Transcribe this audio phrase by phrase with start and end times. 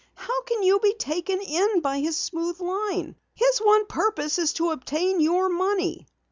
[0.15, 3.15] "How can you be taken in by his smooth line?
[3.35, 6.07] His one purpose is to obtain your money."